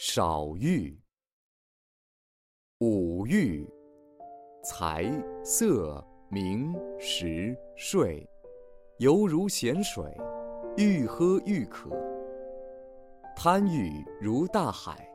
[0.00, 0.96] 少欲。
[2.78, 3.68] 五欲：
[4.62, 5.10] 财、
[5.42, 8.24] 色、名、食、睡，
[8.98, 10.04] 犹如咸水，
[10.76, 11.90] 欲喝欲渴。
[13.34, 15.10] 贪欲如大海，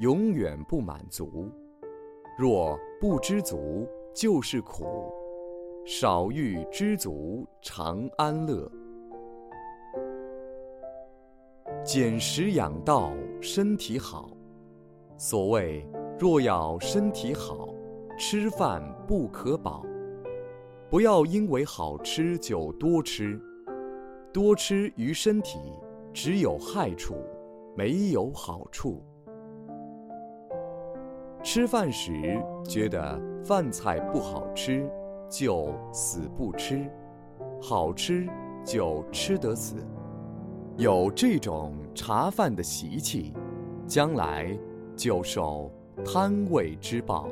[0.00, 1.48] 永远不满足。
[2.36, 5.14] 若不知足，就是苦。
[5.86, 8.68] 少欲知足，常安乐。
[11.84, 13.12] 减食养道，
[13.42, 14.30] 身体好。
[15.18, 15.86] 所谓
[16.18, 17.68] 若要身体好，
[18.18, 19.84] 吃饭不可饱。
[20.88, 23.38] 不要因为好吃就多吃，
[24.32, 25.58] 多吃于身体
[26.10, 27.16] 只有害处，
[27.76, 29.04] 没有好处。
[31.42, 34.90] 吃饭时觉得饭菜不好吃，
[35.28, 36.78] 就死不吃；
[37.60, 38.26] 好吃
[38.64, 39.76] 就吃得死。
[40.76, 43.32] 有这种茶饭的习气，
[43.86, 44.58] 将来
[44.96, 45.70] 就受
[46.04, 47.28] 贪胃之报、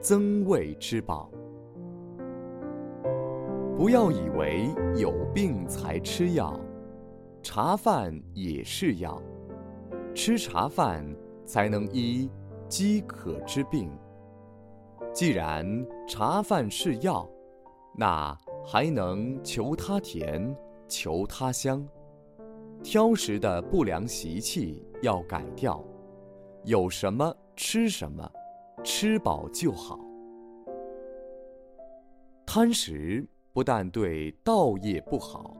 [0.00, 1.28] 增胃之报。
[3.76, 6.60] 不要以为有病才吃药，
[7.42, 9.20] 茶饭也是药，
[10.14, 11.04] 吃茶饭
[11.44, 12.30] 才能医
[12.68, 13.90] 饥渴之病。
[15.12, 15.66] 既然
[16.06, 17.28] 茶饭是药，
[17.96, 20.54] 那还能求它甜，
[20.86, 21.84] 求它香。
[22.82, 25.84] 挑食的不良习气要改掉，
[26.64, 28.28] 有什么吃什么，
[28.82, 30.00] 吃饱就好。
[32.46, 35.54] 贪食不但对道业不好，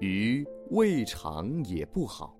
[0.00, 2.36] 于胃肠也不好，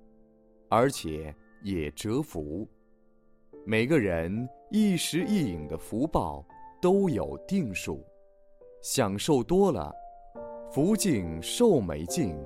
[0.69, 2.69] 而且也折福。
[3.65, 6.45] 每个人一食一饮的福报
[6.81, 8.05] 都有定数，
[8.83, 9.93] 享受多了，
[10.71, 12.37] 福尽寿没尽。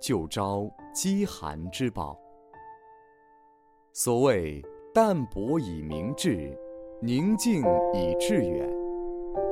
[0.00, 2.18] 就招饥寒之报。
[3.92, 4.62] 所谓
[4.94, 6.56] 淡泊以明志，
[7.00, 7.62] 宁静
[7.94, 8.68] 以致远。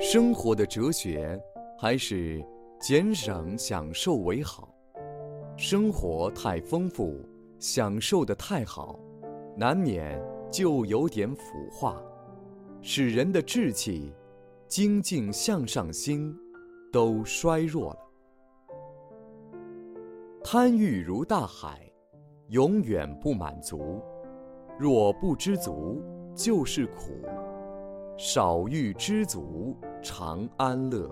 [0.00, 1.40] 生活的哲学
[1.78, 2.44] 还是
[2.80, 4.72] 减省享受为好。
[5.56, 7.18] 生活太丰富，
[7.58, 8.98] 享受的太好，
[9.56, 11.42] 难免就有点腐
[11.72, 12.00] 化，
[12.82, 14.12] 使人的志气、
[14.68, 16.36] 精进向上心
[16.92, 18.05] 都衰弱了。
[20.48, 21.90] 贪欲如大海，
[22.50, 24.00] 永远不满足；
[24.78, 26.00] 若不知足，
[26.36, 27.20] 就是苦。
[28.16, 31.10] 少欲知足，常安乐。